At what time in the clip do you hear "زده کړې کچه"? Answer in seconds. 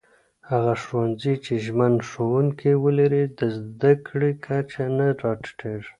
3.57-4.85